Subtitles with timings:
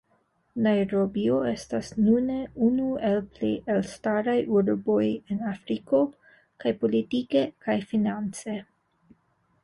[0.65, 5.03] Najrobio estas nune unu el plej elstaraj urboj
[5.35, 5.99] en Afriko,
[6.63, 8.57] kaj politike kaj finance.